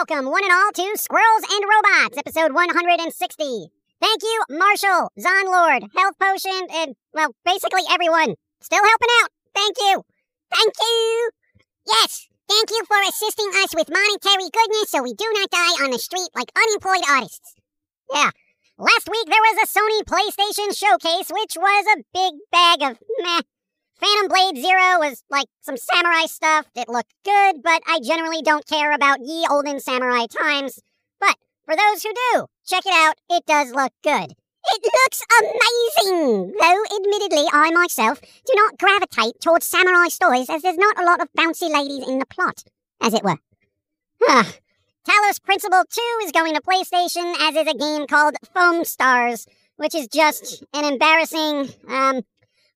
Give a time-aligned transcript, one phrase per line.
[0.00, 3.68] Welcome, one and all, to Squirrels and Robots, episode 160.
[4.00, 8.32] Thank you, Marshall, Zonlord, Health Potion, and, well, basically everyone.
[8.62, 9.28] Still helping out.
[9.54, 10.00] Thank you.
[10.48, 11.30] Thank you.
[11.86, 15.90] Yes, thank you for assisting us with monetary goodness so we do not die on
[15.90, 17.56] the street like unemployed artists.
[18.10, 18.30] Yeah.
[18.78, 23.42] Last week there was a Sony PlayStation showcase, which was a big bag of meh.
[24.00, 26.66] Phantom Blade Zero was like some samurai stuff.
[26.74, 30.80] It looked good, but I generally don't care about ye olden samurai times.
[31.20, 33.16] But for those who do, check it out.
[33.28, 34.34] It does look good.
[34.72, 36.52] It looks amazing!
[36.60, 41.20] Though, admittedly, I myself do not gravitate towards samurai stories as there's not a lot
[41.20, 42.62] of bouncy ladies in the plot,
[43.00, 43.38] as it were.
[44.28, 44.52] Ah.
[45.08, 49.94] Talos Principle 2 is going to PlayStation, as is a game called Foam Stars, which
[49.94, 52.20] is just an embarrassing, um,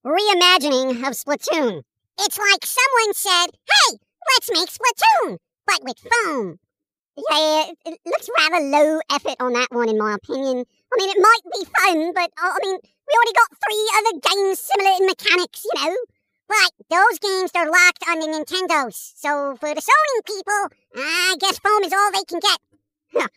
[0.04, 1.82] reimagining of Splatoon.
[2.20, 3.98] It's like someone said, hey,
[4.34, 6.58] let's make Splatoon, but with foam.
[7.16, 10.64] Yeah, it, looks rather low effort on that one, in my opinion.
[10.92, 14.18] I mean, it might be fun, but uh, I mean, we already got three other
[14.34, 15.96] games similar in mechanics, you know.
[16.48, 21.58] But those games are locked on the Nintendos, so for the Sony people, I guess
[21.58, 23.30] foam is all they can get.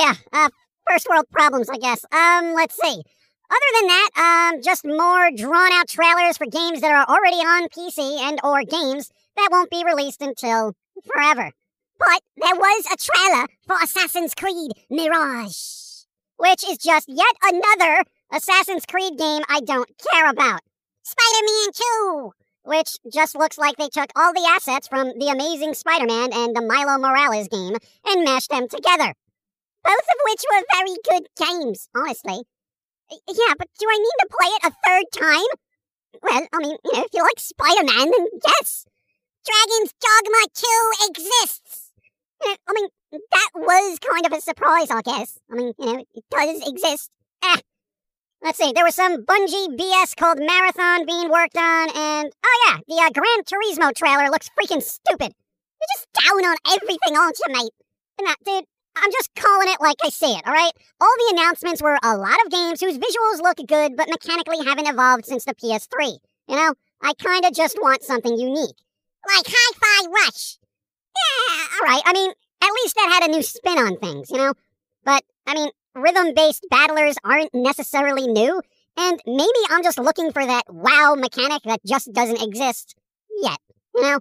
[0.00, 0.48] yeah, uh,
[0.88, 2.04] first world problems, I guess.
[2.10, 3.02] Um, let's see.
[3.50, 7.68] Other than that, um, just more drawn out trailers for games that are already on
[7.68, 10.74] PC and or games that won't be released until
[11.04, 11.50] forever.
[11.98, 16.04] But there was a trailer for Assassin's Creed Mirage,
[16.36, 20.60] which is just yet another Assassin's Creed game I don't care about.
[21.02, 22.30] Spider-Man 2,
[22.62, 26.62] which just looks like they took all the assets from The Amazing Spider-Man and the
[26.62, 29.12] Miles Morales game and mashed them together.
[29.82, 32.42] Both of which were very good games, honestly.
[33.10, 35.50] Yeah, but do I need to play it a third time?
[36.22, 38.86] Well, I mean, you know, if you like Spider-Man, then yes.
[39.44, 41.92] Dragon's Dogma 2 exists.
[42.42, 45.38] I mean, that was kind of a surprise, I guess.
[45.50, 47.10] I mean, you know, it does exist.
[47.44, 47.56] Eh.
[48.42, 52.78] Let's see, there was some Bungie BS called Marathon being worked on, and oh yeah,
[52.88, 55.34] the uh, Gran Turismo trailer looks freaking stupid.
[55.34, 57.72] You're just down on everything, aren't you, mate?
[58.18, 58.64] And that, dude,
[58.96, 60.72] I'm just calling it like I see it, alright?
[61.00, 64.88] All the announcements were a lot of games whose visuals look good but mechanically haven't
[64.88, 66.18] evolved since the PS3.
[66.48, 68.76] You know, I kinda just want something unique.
[69.26, 70.58] Like Hi Fi Rush.
[71.16, 74.54] Yeah, alright, I mean, at least that had a new spin on things, you know?
[75.04, 78.62] But, I mean, rhythm based battlers aren't necessarily new,
[78.96, 82.94] and maybe I'm just looking for that wow mechanic that just doesn't exist
[83.42, 83.58] yet,
[83.94, 84.18] you know?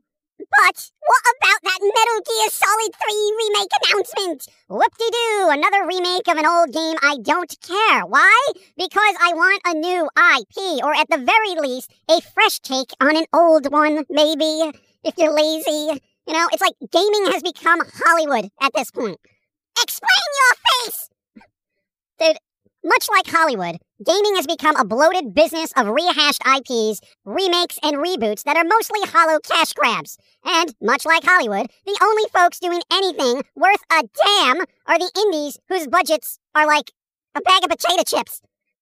[0.51, 4.47] But what about that Metal Gear Solid 3 remake announcement?
[4.67, 8.05] Whoop-de-doo, another remake of an old game I don't care.
[8.05, 8.35] Why?
[8.75, 13.15] Because I want a new IP, or at the very least, a fresh take on
[13.15, 14.71] an old one, maybe,
[15.03, 16.01] if you're lazy.
[16.27, 19.19] You know, it's like gaming has become Hollywood at this point.
[19.81, 20.09] Explain
[20.39, 20.55] your
[20.85, 21.09] face!
[22.19, 22.37] Dude,
[22.89, 28.43] much like Hollywood, gaming has become a bloated business of rehashed IPs, remakes, and reboots
[28.43, 30.17] that are mostly hollow cash grabs.
[30.43, 35.57] And, much like Hollywood, the only folks doing anything worth a damn are the indies
[35.69, 36.91] whose budgets are like
[37.35, 38.41] a bag of potato chips.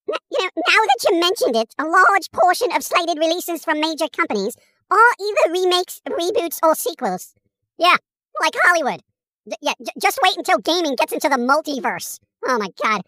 [0.10, 3.80] N- you know, now that you mentioned it, a large portion of slated releases from
[3.82, 4.56] major companies
[4.90, 7.34] are either remakes, reboots, or sequels.
[7.78, 7.98] Yeah,
[8.42, 9.02] like Hollywood.
[9.50, 12.20] D- yeah, j- just wait until gaming gets into the multiverse.
[12.48, 13.02] Oh my god.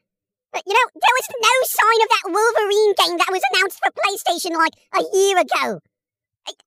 [0.52, 3.92] But you know, there was no sign of that Wolverine game that was announced for
[3.94, 5.80] PlayStation like a year ago.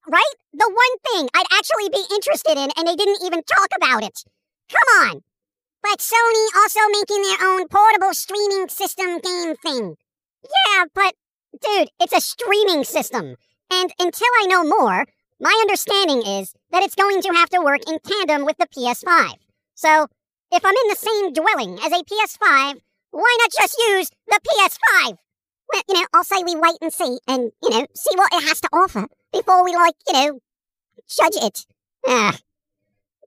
[0.06, 0.34] Right?
[0.52, 4.22] The one thing I'd actually be interested in, and they didn't even talk about it.
[4.70, 5.22] Come on.
[5.82, 9.96] But Sony also making their own portable streaming system game thing.
[10.44, 11.14] Yeah, but
[11.60, 13.36] dude, it's a streaming system.
[13.70, 15.06] And until I know more,
[15.40, 19.34] my understanding is that it's going to have to work in tandem with the PS5.
[19.74, 20.06] So,
[20.52, 22.80] if I'm in the same dwelling as a PS5,
[23.12, 25.16] why not just use the PS5?
[25.72, 28.42] Well, you know, I'll say we wait and see and, you know, see what it
[28.48, 30.40] has to offer before we, like, you know,
[31.08, 31.66] judge it.
[32.06, 32.36] Ah.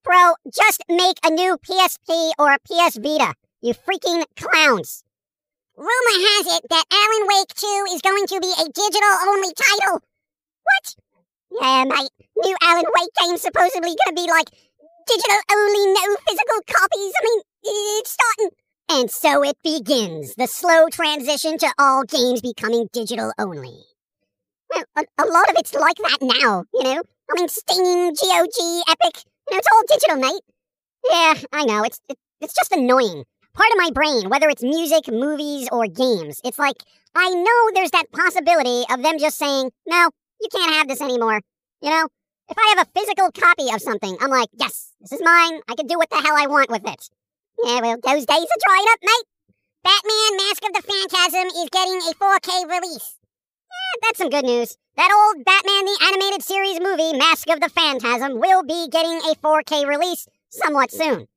[0.04, 3.34] Bro, just make a new PSP or a PS Vita.
[3.62, 5.04] You freaking clowns.
[5.78, 10.02] Rumor has it that Alan Wake 2 is going to be a digital only title.
[10.64, 10.96] What?
[11.52, 12.12] Yeah, mate.
[12.38, 14.50] New Alan Wake game supposedly gonna be like
[15.08, 17.14] digital only, no physical copies.
[17.18, 18.50] I mean, it's starting.
[18.90, 23.80] And so it begins the slow transition to all games becoming digital only.
[24.74, 27.02] Well, a, a lot of it's like that now, you know?
[27.30, 30.44] I mean, Steam, GOG, Epic, you know, it's all digital, mate.
[31.10, 31.84] Yeah, I know.
[31.84, 33.24] It's it, it's just annoying.
[33.54, 36.78] Part of my brain, whether it's music, movies, or games, it's like
[37.16, 40.10] I know there's that possibility of them just saying, "No,
[40.42, 41.42] you can't have this anymore."
[41.82, 42.08] You know,
[42.50, 45.62] if I have a physical copy of something, I'm like, "Yes, this is mine.
[45.70, 47.10] I can do what the hell I want with it."
[47.64, 49.26] Yeah, well, those days are drying up, mate.
[49.84, 53.18] Batman Mask of the Phantasm is getting a 4K release.
[53.70, 54.78] Yeah, that's some good news.
[54.98, 59.36] That old Batman the Animated Series movie, Mask of the Phantasm, will be getting a
[59.36, 61.28] 4K release somewhat soon.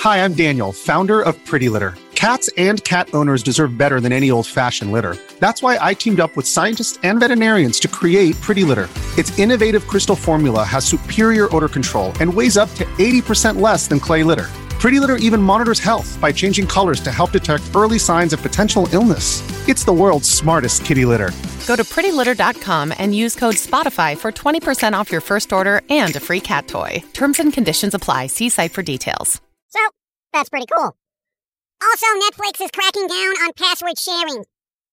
[0.00, 1.94] Hi, I'm Daniel, founder of Pretty Litter.
[2.14, 5.16] Cats and cat owners deserve better than any old fashioned litter.
[5.40, 8.88] That's why I teamed up with scientists and veterinarians to create Pretty Litter.
[9.18, 13.98] Its innovative crystal formula has superior odor control and weighs up to 80% less than
[13.98, 14.48] clay litter.
[14.82, 18.88] Pretty Litter even monitors health by changing colors to help detect early signs of potential
[18.90, 19.40] illness.
[19.68, 21.30] It's the world's smartest kitty litter.
[21.68, 26.18] Go to prettylitter.com and use code SPOTIFY for 20% off your first order and a
[26.18, 27.00] free cat toy.
[27.12, 28.26] Terms and conditions apply.
[28.26, 29.40] See site for details.
[29.68, 29.78] So,
[30.32, 30.96] that's pretty cool.
[31.80, 34.42] Also, Netflix is cracking down on password sharing.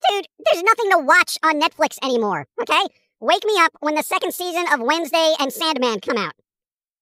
[0.07, 2.83] Dude, there's nothing to watch on Netflix anymore, okay?
[3.19, 6.33] Wake me up when the second season of Wednesday and Sandman come out.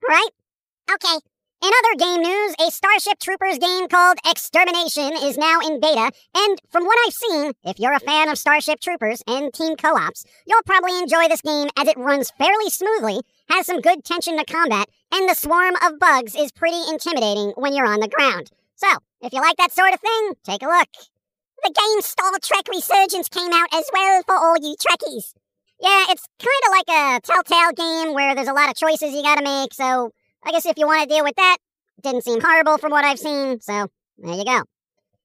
[0.10, 0.32] Alright?
[0.90, 1.18] Okay.
[1.60, 6.62] In other game news, a Starship Troopers game called Extermination is now in beta, and
[6.70, 10.62] from what I've seen, if you're a fan of Starship Troopers and team co-ops, you'll
[10.68, 14.88] probably enjoy this game as it runs fairly smoothly, has some good tension to combat,
[15.12, 18.52] and the swarm of bugs is pretty intimidating when you're on the ground.
[18.76, 18.88] So,
[19.22, 20.90] if you like that sort of thing, take a look.
[21.64, 25.34] The game Star Trek Resurgence came out as well for all you Trekkies.
[25.80, 29.24] Yeah, it's kind of like a Telltale game where there's a lot of choices you
[29.24, 30.12] gotta make, so
[30.48, 31.58] I guess if you want to deal with that,
[32.02, 34.64] didn't seem horrible from what I've seen, so there you go.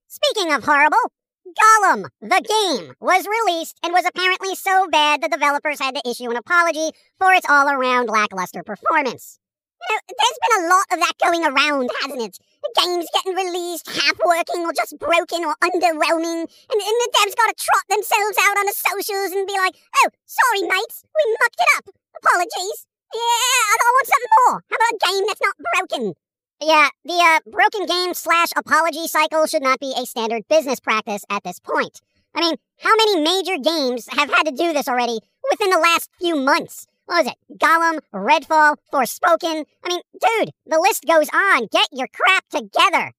[0.09, 0.99] Speaking of horrible,
[1.47, 6.29] Gollum, the game, was released and was apparently so bad the developers had to issue
[6.29, 6.91] an apology
[7.21, 9.39] for its all around lackluster performance.
[9.79, 12.39] You know, there's been a lot of that going around, hasn't it?
[12.67, 17.39] The game's getting released, half working or just broken or underwhelming, and, and the devs
[17.39, 21.63] gotta trot themselves out on the socials and be like, oh, sorry, mates, we mucked
[21.63, 21.95] it up.
[22.19, 22.91] Apologies.
[23.15, 24.65] Yeah, I want something more.
[24.71, 26.15] How about a game that's not broken?
[26.61, 31.25] Yeah, the uh, broken game slash apology cycle should not be a standard business practice
[31.29, 32.01] at this point.
[32.35, 35.19] I mean, how many major games have had to do this already
[35.51, 36.87] within the last few months?
[37.07, 37.59] What was it?
[37.59, 39.65] Gollum, Redfall, Forspoken?
[39.85, 41.67] I mean, dude, the list goes on.
[41.71, 43.13] Get your crap together.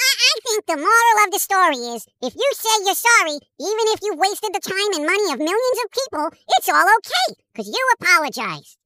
[0.00, 3.86] I, I think the moral of the story is if you say you're sorry, even
[3.94, 7.68] if you wasted the time and money of millions of people, it's all okay, because
[7.68, 8.77] you apologized.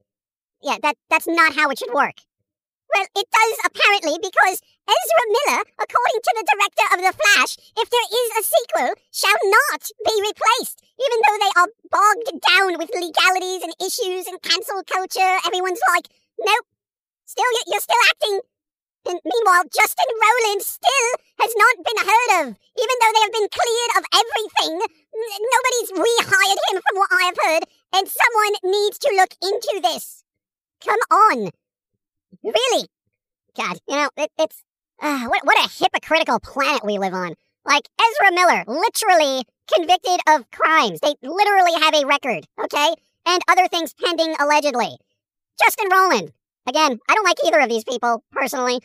[0.63, 2.23] Yeah, that, that's not how it should work.
[2.95, 7.89] Well, it does apparently because Ezra Miller, according to the director of The Flash, if
[7.89, 10.79] there is a sequel, shall not be replaced.
[10.95, 16.07] Even though they are bogged down with legalities and issues and cancel culture, everyone's like,
[16.39, 16.69] nope,
[17.25, 18.39] still, you're still acting.
[19.09, 21.09] And meanwhile, Justin Roiland still
[21.43, 24.73] has not been heard of, even though they have been cleared of everything.
[25.11, 27.63] Nobody's rehired him from what I have heard,
[27.99, 30.22] and someone needs to look into this.
[30.85, 31.49] Come on.
[32.43, 32.87] Really?
[33.55, 34.63] God, you know, it, it's
[35.01, 37.35] uh, what, what a hypocritical planet we live on.
[37.65, 40.99] Like Ezra Miller, literally convicted of crimes.
[40.99, 42.93] They literally have a record, okay?
[43.25, 44.97] And other things pending allegedly.
[45.61, 46.31] Justin Roiland,
[46.67, 48.79] again, I don't like either of these people personally.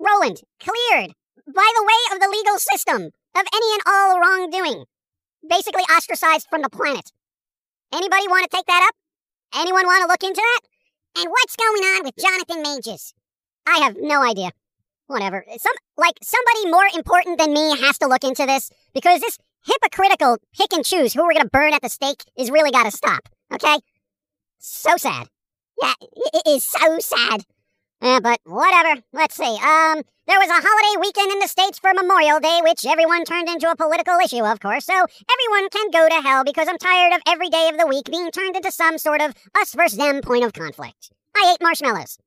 [0.00, 1.14] Roiland, cleared
[1.46, 3.02] by the way of the legal system
[3.34, 4.84] of any and all wrongdoing.
[5.48, 7.10] Basically ostracized from the planet.
[7.92, 8.94] Anybody want to take that up?
[9.60, 10.75] Anyone want to look into that?
[11.18, 13.14] And what's going on with Jonathan Majors?
[13.66, 14.50] I have no idea.
[15.06, 15.44] Whatever.
[15.56, 20.36] Some like somebody more important than me has to look into this because this hypocritical
[20.56, 23.28] pick and choose who we're gonna burn at the stake is really gotta stop.
[23.52, 23.78] Okay?
[24.58, 25.28] So sad.
[25.80, 27.44] Yeah, it is so sad.
[28.02, 29.00] Yeah, but whatever.
[29.12, 29.58] Let's see.
[29.62, 33.48] Um, there was a holiday weekend in the States for Memorial Day, which everyone turned
[33.48, 37.14] into a political issue, of course, so everyone can go to hell because I'm tired
[37.14, 40.20] of every day of the week being turned into some sort of us versus them
[40.22, 41.10] point of conflict.
[41.36, 42.18] I ate marshmallows.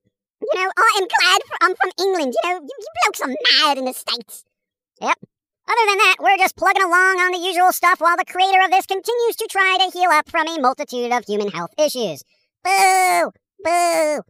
[0.41, 2.33] You know, oh, I am glad I'm from England.
[2.41, 3.35] You know, you, you blokes are
[3.67, 4.45] mad in the States.
[5.01, 5.17] Yep.
[5.67, 8.71] Other than that, we're just plugging along on the usual stuff while the creator of
[8.71, 12.23] this continues to try to heal up from a multitude of human health issues.
[12.63, 13.31] Boo!
[13.63, 14.21] Boo!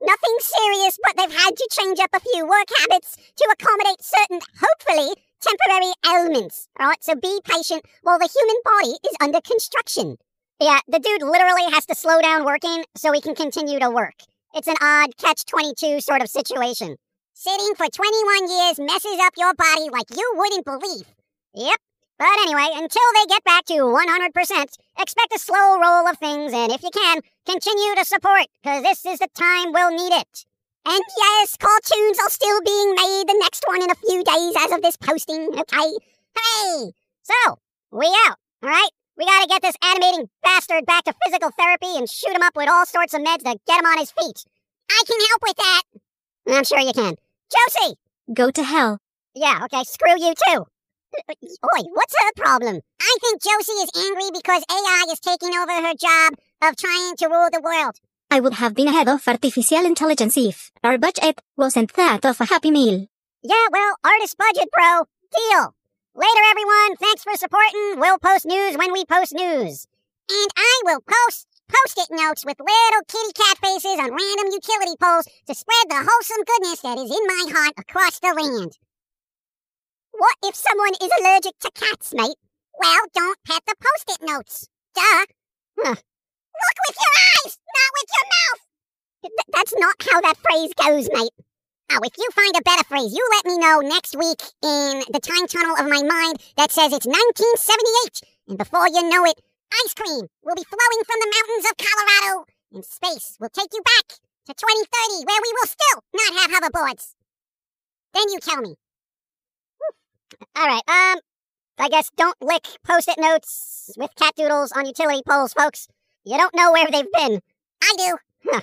[0.00, 4.40] Nothing serious, but they've had to change up a few work habits to accommodate certain,
[4.60, 6.68] hopefully, temporary ailments.
[6.78, 10.16] Alright, so be patient while the human body is under construction.
[10.60, 14.14] Yeah, the dude literally has to slow down working so he can continue to work.
[14.54, 16.96] It's an odd catch 22 sort of situation.
[17.34, 21.06] Sitting for 21 years messes up your body like you wouldn't believe.
[21.54, 21.76] Yep.
[22.18, 26.72] But anyway, until they get back to 100%, expect a slow roll of things, and
[26.72, 30.46] if you can, continue to support, because this is the time we'll need it.
[30.86, 34.72] And yes, cartoons are still being made, the next one in a few days as
[34.72, 35.92] of this posting, okay?
[36.36, 36.92] Hey!
[37.22, 37.58] So,
[37.90, 38.90] we out, alright?
[39.18, 42.68] We gotta get this animating bastard back to physical therapy and shoot him up with
[42.68, 44.44] all sorts of meds to get him on his feet.
[44.90, 45.82] I can help with that!
[46.48, 47.16] I'm sure you can.
[47.50, 47.96] Josie!
[48.32, 48.98] Go to hell.
[49.34, 50.66] Yeah, okay, screw you too.
[51.30, 52.80] Oi, what's her problem?
[53.00, 57.28] I think Josie is angry because AI is taking over her job of trying to
[57.28, 57.96] rule the world.
[58.30, 62.46] I would have been ahead of artificial intelligence if our budget wasn't that of a
[62.46, 63.06] happy meal.
[63.42, 65.04] Yeah, well, artist budget, bro.
[65.30, 65.74] Deal.
[66.14, 66.96] Later, everyone.
[66.96, 68.00] Thanks for supporting.
[68.00, 69.86] We'll post news when we post news.
[70.28, 75.26] And I will post post-it notes with little kitty cat faces on random utility poles
[75.46, 78.78] to spread the wholesome goodness that is in my heart across the land.
[80.16, 82.40] What if someone is allergic to cats, mate?
[82.80, 84.66] Well, don't pet the post-it notes.
[84.94, 85.26] Duh.
[85.76, 85.92] Huh.
[85.92, 88.62] Look with your eyes, not with your mouth.
[89.20, 91.36] Th- that's not how that phrase goes, mate.
[91.92, 95.20] Oh, if you find a better phrase, you let me know next week in the
[95.20, 98.24] time tunnel of my mind that says it's 1978.
[98.48, 99.36] And before you know it,
[99.84, 103.84] ice cream will be flowing from the mountains of Colorado, and space will take you
[103.84, 104.16] back
[104.48, 107.12] to 2030, where we will still not have hoverboards.
[108.14, 108.80] Then you tell me.
[110.56, 111.20] All right, um,
[111.78, 115.88] I guess don't lick post-it notes with cat doodles on utility poles, folks.
[116.24, 117.40] You don't know where they've been.
[117.82, 118.16] I do.
[118.44, 118.60] Huh.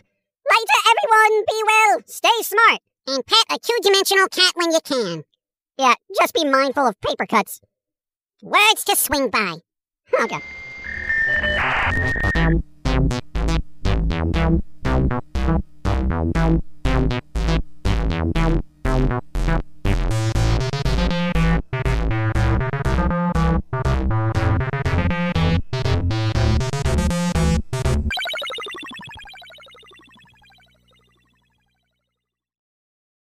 [0.51, 5.23] Later, everyone, be well, stay smart, and pet a two-dimensional cat when you can.
[5.77, 7.61] Yeah, just be mindful of paper cuts.
[8.41, 9.55] Words to swing by.
[10.21, 10.39] Okay.